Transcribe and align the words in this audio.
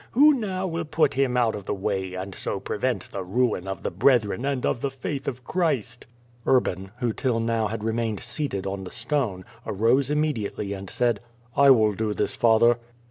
Who 0.13 0.33
now 0.33 0.65
will 0.65 0.85
put 0.85 1.13
him 1.13 1.37
out 1.37 1.53
of 1.53 1.65
the 1.65 1.75
way, 1.75 2.15
and 2.15 2.33
so 2.33 2.59
prevent 2.59 3.11
the 3.11 3.21
ruin 3.23 3.67
of 3.67 3.83
the 3.83 3.91
brethren 3.91 4.45
and 4.45 4.65
of 4.65 4.81
the 4.81 4.89
faith 4.89 5.27
of 5.27 5.43
Christ?" 5.43 6.07
Urban, 6.47 6.89
who 7.01 7.13
till 7.13 7.39
now 7.39 7.67
had 7.67 7.83
remained 7.83 8.19
seated 8.21 8.65
on 8.65 8.83
the 8.83 8.89
stone, 8.89 9.45
arose 9.63 10.09
immediately 10.09 10.73
and 10.73 10.89
said: 10.89 11.19
"I 11.55 11.69
will 11.69 11.93
do 11.93 12.15
this, 12.15 12.33
father." 12.35 12.79